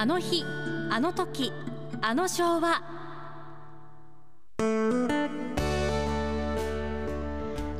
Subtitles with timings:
[0.00, 0.46] あの日
[0.88, 1.52] あの時
[2.00, 2.80] あの昭和。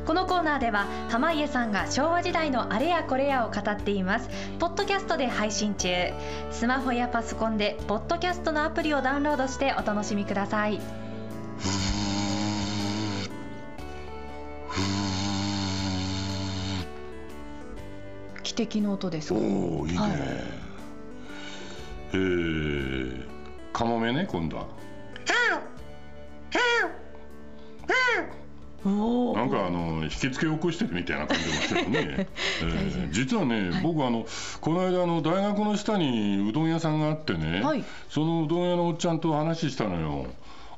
[0.05, 4.29] このコーナーでは濱家さんが昭和時代のあれやこれやを語っています。
[4.59, 5.89] ポッドキャストで配信中。
[6.51, 10.79] スマホやパソコンでポッドキャストのアプリをダウンロードしてお楽しみください。
[18.43, 20.70] 汽笛の音ですおおいいね、はい
[22.13, 23.25] えー、
[23.73, 24.81] カモメね今度は。
[28.83, 32.27] おなんかあの引き付け起こしてるみたいな感じがしたけどね、
[32.63, 34.25] えー実はね、僕あの
[34.59, 37.83] この間あの大学の下にうどん屋さんがあってね、はい。
[38.09, 40.25] そのうどん屋のおっちゃんと話したのよ。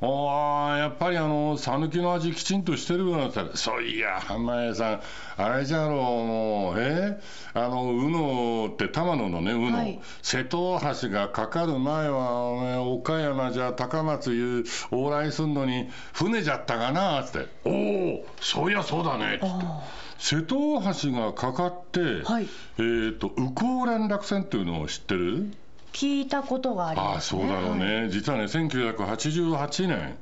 [0.06, 3.44] ああやっぱりあの讃岐の味きちんとしてるようなった。
[3.44, 5.02] らそういや浜屋さん
[5.38, 7.20] あれじゃろうもうえ
[7.54, 10.02] あの宇野って玉野のね宇野、はい。
[10.22, 19.48] 瀬戸大橋がかかる前はお前岡山じゃ高松いう往来すんのに船じゃったかなっつって「おおそういやそうだね」っつって。
[19.48, 19.84] あ
[20.20, 22.48] 瀬戸大橋がかかって、はい。
[22.80, 25.52] えっ、と宇高連絡船っていうのを知ってる？
[25.94, 27.42] 聞いたことがありああますね。
[27.42, 30.18] そうだろうね、実はね1988年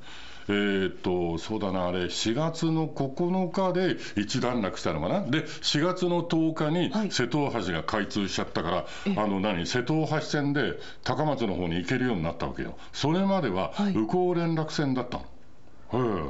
[0.47, 5.21] えーっとそうだなあれ4月の9日で一段落したのかな？
[5.21, 7.11] で4月の10日にはい。
[7.11, 8.85] 瀬戸大橋が開通しちゃったから、
[9.23, 9.65] あの何？
[9.67, 12.75] 瀬戸大橋線で高松の方に行けるようになったわけよ。
[12.91, 13.93] それまでははい。
[13.93, 15.23] 宇高連絡船だったの。
[15.23, 15.27] は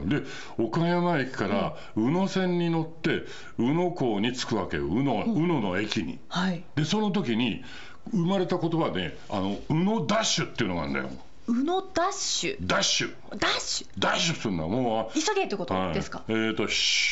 [0.05, 0.23] いで
[0.57, 3.23] 岡山駅から宇野線に乗って
[3.59, 4.87] 宇野港に着くわけよ。
[4.87, 6.19] 宇野宇野の駅に。
[6.27, 6.63] はい。
[6.75, 7.63] でその時に
[8.09, 11.09] 生まれた言葉であの宇野ダッシュっていうのがあるんだよ。
[11.47, 12.57] 宇野ダッシュ？
[12.61, 13.13] ダッシュ。
[13.37, 13.87] ダッシュ？
[13.99, 14.67] ダッシュするんだ。
[14.67, 17.09] もう急げってことはいですか、えっ、ー、とシ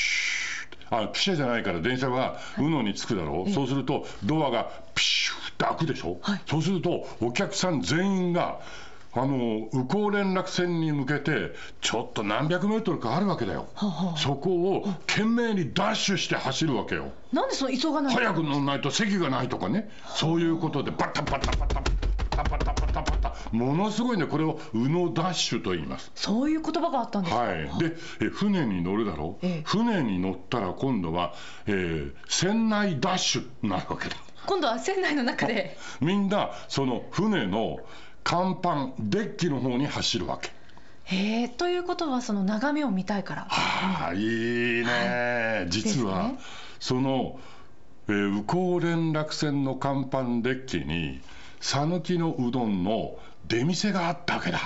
[0.90, 6.42] ューあピシャじゃないから電車が宇野に着くだろう、そうするとドアがピシューって開くでしょ、はい。
[6.48, 8.60] そうするとお客さん全員が
[9.14, 14.18] あの宇高連絡船に向けてちょっと何百メートルかあるわけだよ、はあはあ。
[14.18, 26.12] そこを懸命にダッシュして走るわけよ、なんでその急がない早く乗んないと席がないとかね、そういうことでバタバタバタバタバタバタバタ、ものすごいね、これを宇野ダッシュと言います。
[26.14, 29.40] そういう言葉があったんですか、はい、でえ船に乗るだろ？
[29.42, 29.62] う、ええ。
[29.66, 31.34] 船に乗ったら今度は、
[31.66, 34.16] えー船内ダッシュになるわけだ。
[34.46, 35.78] 今度は船内の中で。
[36.00, 37.80] みんなその船の
[38.30, 40.52] 甲板デッキの方に走るわけ。
[41.06, 43.42] へえということはその眺めを見たいから。
[43.50, 46.40] はあ、いいね、実は、ですね。
[46.80, 47.40] その、
[48.08, 51.22] えー、宇高連絡船の甲板デッキに
[51.60, 53.18] 讃岐のうどんの
[53.48, 54.60] 出店があったわけだ。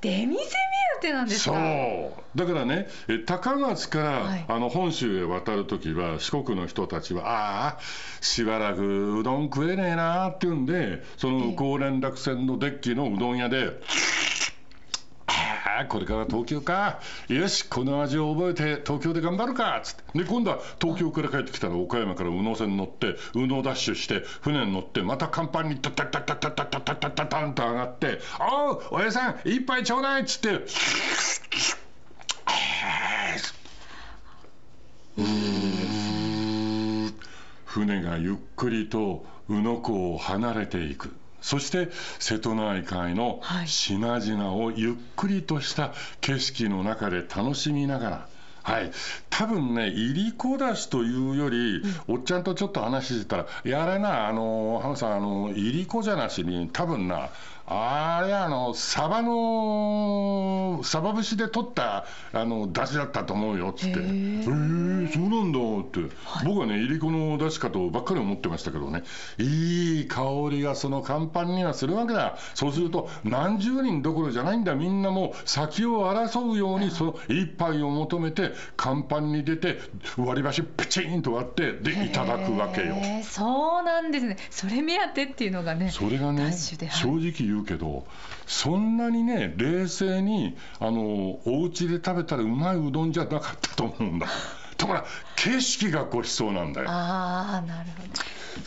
[0.00, 0.28] 出店？
[0.28, 2.38] 目当てなんですそかう。
[2.38, 4.44] だからねえ高松から、はい。
[4.48, 7.78] あの本州へ渡る時は四国の人たちはああ
[8.20, 13.80] しばらくうどん食えねえなっていうんでその高連絡船のデッキのうどん屋で。
[15.78, 17.00] ああこれから東京か。
[17.28, 19.78] よしこの味を覚えて東京で頑張るか。
[19.78, 20.18] っつって。
[20.18, 30.64] で今度は東京から帰ってきたら岡山から宇野線に乗って宇野ダッシュして船に乗ってまた甲板にタタタタタタタタタタタンと上がって「おうおやさん一杯ちょうだい」っつって
[37.64, 41.14] 船がゆっくりと宇野港を離れていく
[41.48, 41.88] そして
[42.18, 43.68] 瀬戸内海のはい。
[43.68, 48.28] 品々をゆっくりとした景色の中で楽しみながら
[48.68, 48.90] はい、
[49.30, 57.30] 多分ね、いりこだしというより、おっちゃんとちょっと話してたら、いやあれな、あの、ハムさん、あの、いりこじゃなしに、多分な、
[57.70, 64.00] あれ、あの、サバの、サバ節で取った、あの、だしだったと思うよ、つって。
[64.00, 66.14] へえーー、そうなんだって、
[66.44, 69.02] 僕はね、いりこのだしかとばっかり思ってましたけどね、
[69.38, 72.38] いい香りがその甲板にはするわけだ。
[72.54, 79.78] そうすると、何十人どころじゃないんだ、みんなもう先を争うように、その一杯を求めて、甲板に出て、
[80.16, 82.96] 割り箸ペチンと割って、で、いただくわけよ。
[83.22, 84.36] そうなんですね。
[84.50, 88.06] それ目当てっていうのがねそれがね正直言うけど
[88.46, 94.26] そんなにね冷静にあのお家で食べたらうまいうどんじゃなかったと思うんだ
[94.78, 96.88] ところが景色がごちそうなんだよ。
[96.88, 98.08] ああなるほど。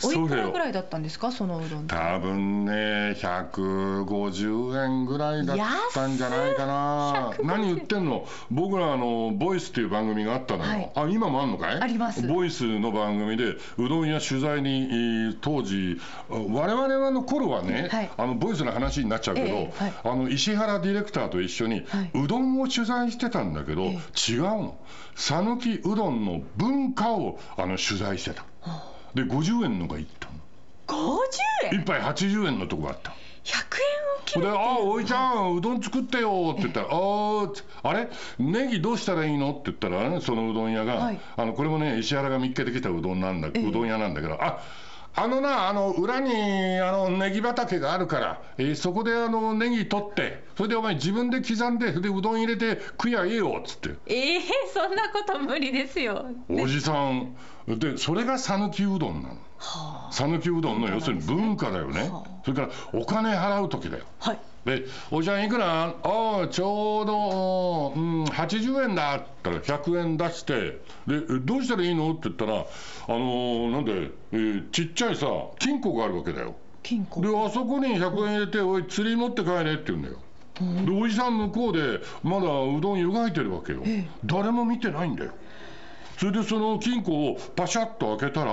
[0.04, 1.32] おいくらぐらいだったんですか？
[1.32, 5.58] そのうどん多分ね150円ぐらいだっ
[5.92, 7.32] たんじゃないかな。
[7.38, 8.26] 150何言ってんの？
[8.50, 10.92] 僕らあのボイスっていう番組があったのよ、はい。
[10.94, 11.80] あ今もあんのかい？
[11.80, 12.26] あります。
[12.26, 18.10] ボイスの番組でうどん屋取材にえー当時我々の頃はね、はい。
[18.16, 19.94] あのボイスの話になっちゃうけど、ええはい。
[20.04, 22.10] あの石原ディレクターと一緒にはい。
[22.14, 23.98] うどんを取材してたんだけど、え
[24.28, 24.76] 違うの。
[25.14, 28.44] 讃岐うどんの文化をあの取材してた。
[29.14, 30.34] で50円のがいったの。
[30.88, 31.18] 50
[31.74, 31.80] 円？
[31.80, 33.12] 一杯80円のとこがあった。
[33.44, 38.08] 100円を切るで「あおいちゃんうどん作ってよ」って言ったら「あーあれ？
[38.38, 41.20] ネギどうしたらいいの?」って言ったらねそのうどん屋が、はい。
[41.36, 44.60] あのこれもね石原が見っけてきたうどんなんだ、うどん屋なんだけどあ
[45.14, 46.32] あのなあの裏に
[46.80, 53.90] あのネギ畑があるから、えーそこであのネギ取ってそれでお前自分で刻んででうどん入れて食やええよっつって。
[54.06, 54.40] ええ
[54.72, 56.26] そんなこと無理ですよ。
[56.48, 57.36] おじさん
[57.68, 59.36] でそれが讃岐うどんなの。
[59.58, 62.08] は讃岐うどんの要するに文化だよね。
[62.08, 62.30] はあ。
[62.44, 62.68] それから
[62.98, 64.04] お金払う時だよ。
[64.20, 72.56] あはいで「おじちゃんいくらああちょうど、うん、80円だ」って言ったら100円出してで「えどうしたらいいの?」って言ったらあ
[73.12, 75.26] のーなんで、えーちっちゃいさ
[75.58, 80.16] 金庫があるわけだよ金庫であそこに100円入れて「おい釣り持って帰れ」って言うんだよ
[80.84, 85.32] でおじさん向こうでまだうどん湯がいてるわけよええ誰も見てないんだよ
[86.18, 88.52] それでその金庫をパシャッと開けたら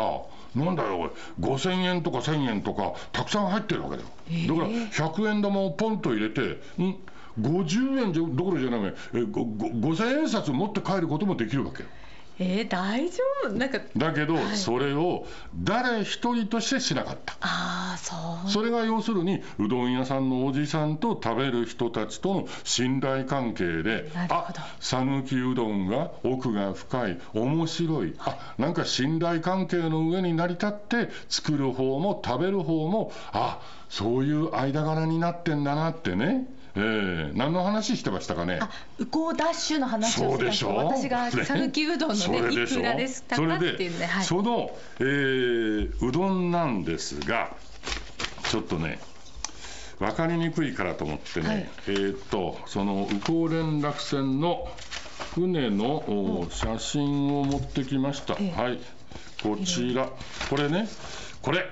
[0.55, 1.09] なんだよおい。
[1.39, 4.09] 5000円とか1000円とかたくさん入ってるわけだよ、
[4.47, 6.95] だから100円玉をポンと入れてん
[7.39, 8.93] ？50円じゃどころじゃない。
[9.13, 11.89] えごご5000円札持って帰ることもできるわけよ
[12.39, 13.49] えー、大丈夫？
[13.53, 14.57] なんかだけど、はい。
[14.57, 17.33] それを誰一人としてしなかった。
[17.41, 18.15] ああそ
[18.47, 18.49] う。
[18.49, 24.59] それが要するにうどん屋さんのおじさんと食べる人たちとの信頼関係でなるほど。
[24.59, 33.59] あ讃岐うどんが奥が深い面白いあなんか信頼関係の上に成り立って作る方も食べる方もあ
[33.89, 38.59] そういう間柄になってんだなってね、えー、何の話してましたかね？
[38.61, 44.23] あうこうダッシュの話をしょ私が讃岐うどんのそねいくらですかそれっていうで、ねはい。
[44.23, 47.55] その、えーうどんなんですが
[48.49, 48.99] ちょっとね
[49.99, 51.69] 分かりにくいからと思ってね、はい。
[51.87, 54.67] えーっとその宇高連絡船の
[55.35, 58.61] 船のお写真を持ってきました、ええ。
[58.61, 58.79] はい。
[59.43, 60.09] こちら。
[60.49, 60.87] これね。
[61.41, 61.65] これ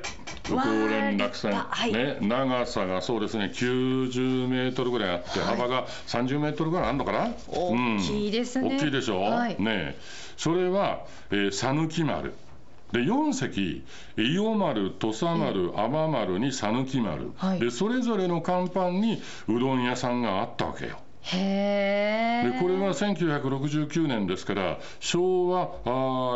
[0.49, 2.21] 宇高連絡船、わー立派。
[2.21, 7.29] ね、長さがそうですね90メートルぐらいあって、幅が30メートルぐらいあるのかな？
[7.47, 8.77] 大きいですね。
[8.77, 9.61] 大きいでしょ、はい。
[9.61, 9.97] ね
[10.37, 12.33] それは讃岐、えー讃岐丸。
[12.93, 13.83] で4隻
[14.17, 17.59] 伊予丸土佐丸尼丸に讃岐丸、はい。
[17.59, 20.97] でそれぞれの甲板にうどん屋さんがあったわけよ
[21.35, 25.89] でこれは1969年ですから昭和あ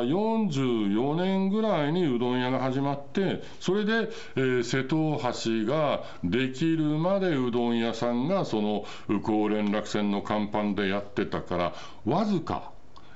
[0.03, 5.33] ー44年ぐらいにうどん屋が始まってそれで、えー瀬戸大
[5.65, 11.73] 橋ができるまでうどん屋さんがその宇高連絡船の甲板でやってたから
[12.05, 12.71] わずか、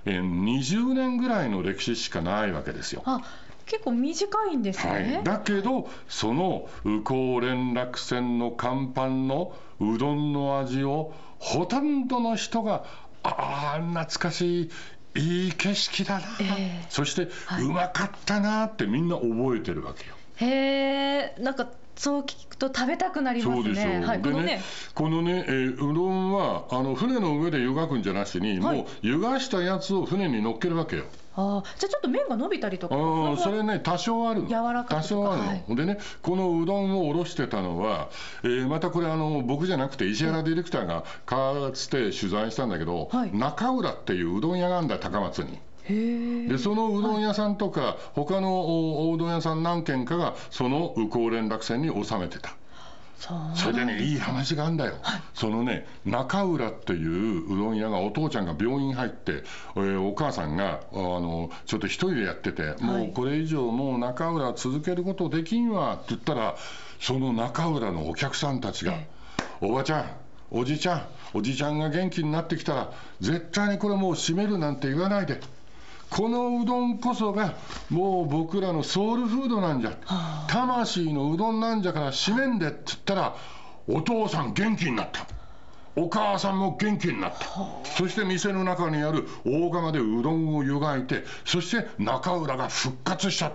[0.05, 3.03] えー20年ぐらいの歴史しかないわけですよ。
[3.05, 3.21] あ
[3.65, 12.85] 結構短いんですはねい、だけどその宇高連絡船の甲板のうどんの味をほとんどの人が
[13.23, 14.71] ああ懐かしい
[15.15, 16.85] いい景色だな、ええ。
[16.89, 17.63] そして、はい。
[17.63, 20.15] うまかったなってみんな覚えてるわけよ。
[20.37, 24.61] へえなんかそう聞くと食べたくなりますそうでしょう、ねはいこのねでね
[24.93, 28.77] このね、えーうどんはあの船の上で湯がくんじゃなしに、はい。
[28.77, 31.05] もう湯がしたやつを船に乗っけるわけよ。
[31.37, 34.43] あーじゃあちょっと麺が伸びたりとかああそれね多少ある。
[34.43, 34.89] の柔らかく。
[34.95, 35.75] 多少あるの、はい。
[35.75, 38.09] でねこのうどんをおろしてたのは、
[38.43, 43.35] えーまたこれあの僕じゃなくて石原ディレクターがかつて取材したんだけど、はい。
[43.35, 45.59] 中浦っていううどん屋があるんだよ高松に。
[45.87, 52.55] へえでそのうどん屋さんとか、他のおおうどん屋さん何軒かがその宇高連絡船に収めてた。
[53.17, 54.93] それでねいい話があるんだよ、
[55.33, 59.43] そのね中浦っていううどん屋がお父ちゃんが病院入って、
[59.75, 66.55] えーお母さんがあのちょっと一人でやってて、もうこれ以上もう中浦続けることできんわって言ったら
[66.99, 69.07] その中浦のお客さんたちがえ
[69.61, 70.05] 「おばちゃん
[70.51, 72.91] おじちゃんおじちゃんが元気になってきたら
[73.21, 75.39] 絶対にこれもう閉めるなんて言わないで」
[76.15, 77.55] このうどんこそが
[77.89, 79.97] もう僕らのソウルフードなんじゃ、
[80.47, 83.35] 魂のうどんなんじゃから閉めんでって言ったら
[83.85, 85.27] お父さん元気になった。
[85.97, 87.45] お母さんも元気になった。
[87.97, 93.51] そして店の中にある大釜でうどんを湯がいてそして中浦が復活した。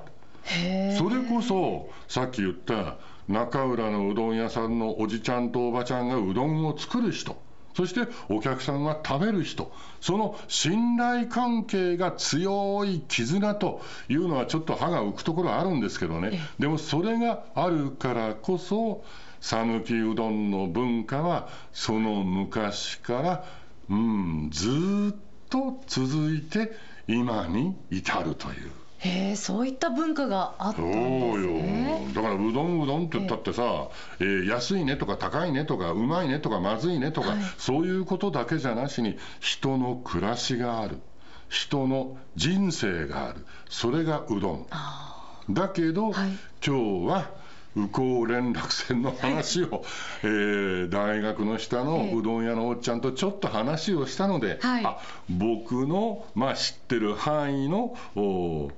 [0.98, 7.40] それこそさっき言った中浦のうどん屋さんのおじちゃんとおばちゃんがうどんを作る人
[7.74, 19.04] そしてお客さんが食べる人その信頼関係が強い絆というのはちょっと歯が浮くところあるんですけどねでもそれがあるからこそ
[19.40, 23.44] 讃岐うどんの文化はその昔から、
[23.88, 25.16] うん、ずーっ
[25.48, 26.72] と続いて
[27.08, 28.79] 今に至るという。
[29.02, 31.52] へえそういった文化があったんそうですよ。
[31.62, 33.88] ねだからうどんうどんって言ったってさ、
[34.20, 37.38] えー安いねとか高いねとかうまいねとかまずいねとか、はい。
[37.58, 40.98] そういうことだけじゃなしに人の暮らしがある。
[41.48, 43.44] 人の人生がある。
[43.68, 44.66] それがうどん。
[44.70, 46.30] あだけど、はい。
[46.64, 47.30] 今日は
[47.76, 49.84] 宇高連絡船の話を、
[50.22, 54.84] えー大学の下のうどん屋のおっちゃんとちょっと話をしたので、はい。
[54.84, 54.98] あ
[55.30, 58.70] 僕の、まあ、知ってる範囲のお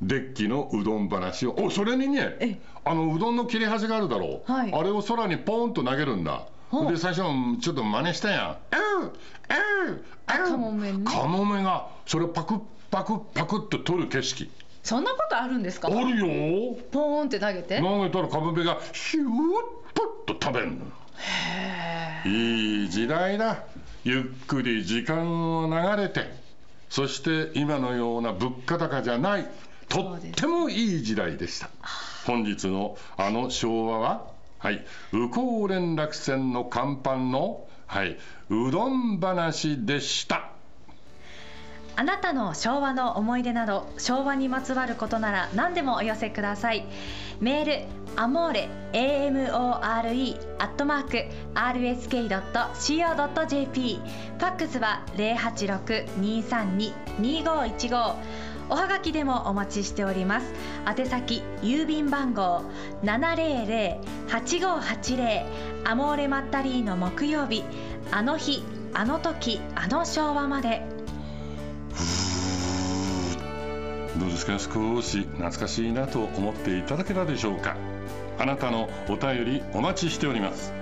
[0.00, 1.54] デッキのうどん話を。
[1.58, 4.72] おそれにねえあのうどんの切れ端があるだろう、はい。
[4.72, 6.44] あれを空にポーンと投げるんだ。
[6.88, 7.22] で最初
[7.60, 8.56] ちょっと真似したやん
[9.00, 9.08] 「うんうん。
[9.08, 11.04] うん」カモメね。
[11.04, 14.50] カモメがそれをパクッパクッパクッと撮る景色。
[14.82, 15.88] そんなことあるんですか？
[15.88, 16.76] あるよ。
[16.90, 17.80] ポーンって投げて。
[17.80, 19.28] 投げたらカモメがヒューッ
[19.94, 20.86] ポッと食べるの。
[22.24, 23.64] いい時代だ。
[24.04, 26.32] ゆっくり時間を流れて。
[26.88, 29.46] そして今のような物価高じゃない
[29.88, 31.68] とってもいい時代でした。
[32.26, 34.26] 本日のあの昭和は
[34.58, 38.18] はい宇高連絡船の甲板のはい
[38.50, 40.50] うどん話でした。
[41.96, 46.86] あなたの昭和の思い出など昭和にまつわることなら何でもお寄せください。
[47.40, 47.80] メール
[48.14, 54.00] アモーレ AMORE アットマーク RSK.CO.JP
[54.38, 58.14] ファックスは086-232-2515
[58.70, 60.52] おはがきでもお待ちしております。
[60.86, 62.62] 宛先郵便番号
[63.02, 65.46] 700-8580
[65.84, 67.64] アモーレマッタリーの木曜日。
[68.10, 68.62] あの日
[68.94, 70.82] あの時あの昭和まで。
[74.18, 74.58] どうですか？
[74.58, 77.76] 少し懐かしいなと思っていただけたでしょうか？
[78.38, 80.72] あなたのお便りお待ちしております。